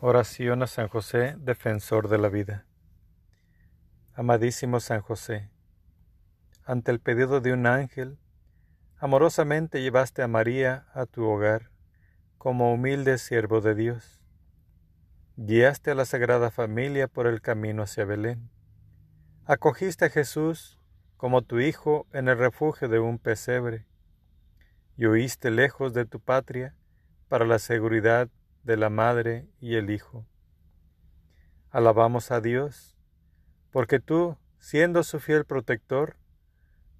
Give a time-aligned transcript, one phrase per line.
[0.00, 2.64] Oración a San José, defensor de la vida.
[4.14, 5.50] Amadísimo San José,
[6.64, 8.16] ante el pedido de un ángel,
[8.98, 11.72] amorosamente llevaste a María a tu hogar
[12.38, 14.22] como humilde siervo de Dios.
[15.36, 18.50] Guiaste a la Sagrada Familia por el camino hacia Belén.
[19.46, 20.78] Acogiste a Jesús
[21.16, 23.84] como tu Hijo en el refugio de un pesebre,
[24.96, 26.76] y huiste lejos de tu patria
[27.28, 28.28] para la seguridad
[28.68, 30.26] de la Madre y el Hijo.
[31.70, 32.98] Alabamos a Dios,
[33.70, 36.16] porque tú, siendo su fiel protector,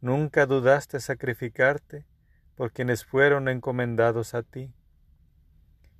[0.00, 2.06] nunca dudaste sacrificarte
[2.54, 4.72] por quienes fueron encomendados a ti.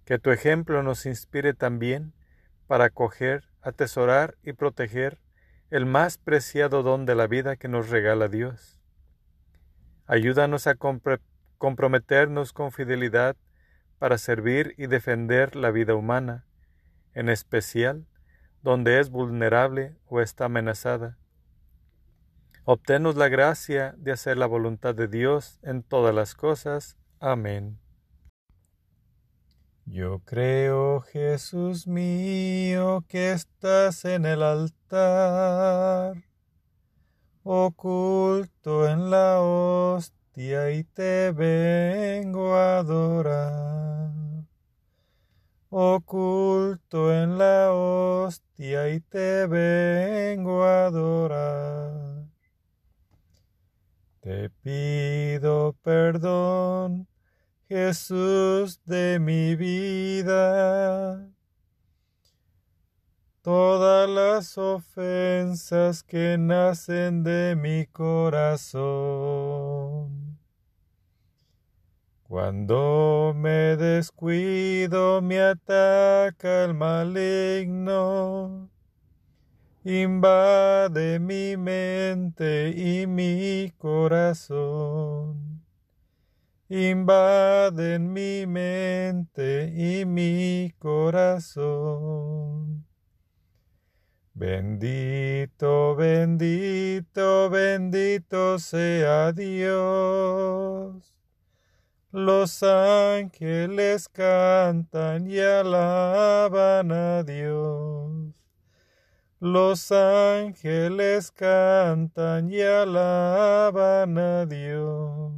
[0.04, 2.14] Que tu ejemplo nos inspire también
[2.68, 5.18] para acoger, atesorar y proteger
[5.70, 8.80] el más preciado don de la vida que nos regala Dios.
[10.06, 10.76] Ayúdanos a
[11.58, 13.34] comprometernos con fidelidad
[13.98, 16.46] para servir y defender la vida humana,
[17.14, 18.06] en especial
[18.62, 21.18] donde es vulnerable o está amenazada.
[22.64, 26.96] Obtenos la gracia de hacer la voluntad de Dios en todas las cosas.
[27.20, 27.78] Amén.
[29.84, 36.24] Yo creo, Jesús mío, que estás en el altar,
[37.44, 44.10] oculto en la hostia y te vengo a adorar.
[45.96, 52.26] Oculto en la hostia y te vengo a adorar.
[54.20, 57.08] Te pido perdón,
[57.68, 61.30] Jesús de mi vida
[63.46, 68.82] todas las ofensas que nacen de mi corazón.
[72.28, 78.68] Cuando me descuido me ataca el maligno,
[79.84, 85.62] invade mi mente y mi corazón.
[86.68, 92.84] Invade mi mente y mi corazón.
[94.34, 101.15] Bendito, bendito, bendito sea Dios
[102.16, 108.32] los ángeles cantan y alaban a Dios.
[109.38, 115.34] Los ángeles cantan y alaban a Dios.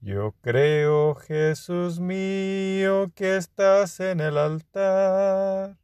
[0.00, 5.76] Yo creo, Jesús mío, que estás en el altar,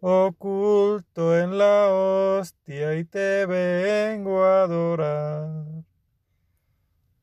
[0.00, 5.51] oculto en la hostia y te vengo a adorar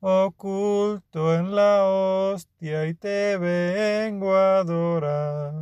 [0.02, 5.54] oculto en la hostia y te vengo a adorar.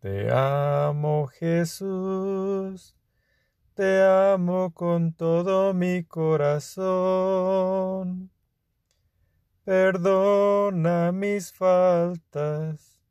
[0.00, 2.94] Te amo Jesús,
[3.74, 7.50] te amo con todo mi corazón.
[9.64, 13.02] Perdona mis faltas,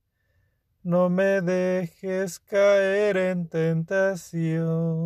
[0.81, 4.97] no me dejes caer en tentación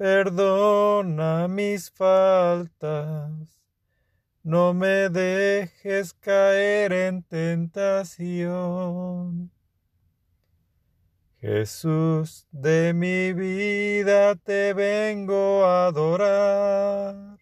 [0.00, 3.60] perdona mis faltas,
[4.42, 7.90] no me dejes caer en tentación.
[11.38, 17.38] Jesús de mi vida te vengo a adorar,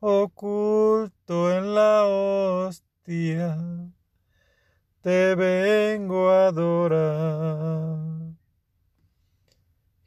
[0.00, 3.56] oculto en la hostia,
[5.00, 7.65] te vengo a adorar.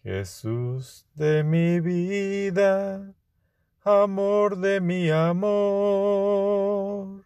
[0.03, 3.13] Jesús de mi vida,
[3.83, 7.25] amor de mi amor,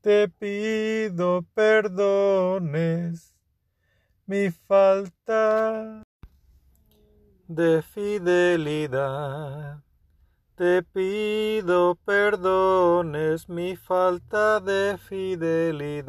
[0.00, 3.36] te pido perdones
[4.26, 6.02] mi falta
[7.46, 9.84] de fidelidad.
[10.54, 16.08] Te pido perdones mi falta de fidelidad.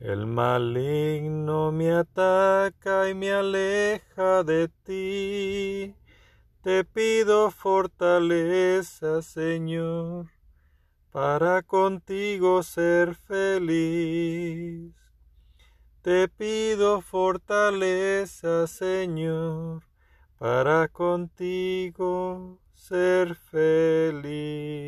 [0.00, 5.96] El maligno me ataca y me aleja de ti.
[6.62, 10.26] Te pido fortaleza, Señor,
[11.10, 14.94] para contigo ser feliz.
[16.02, 19.82] Te pido fortaleza, Señor,
[20.38, 24.78] para contigo ser feliz.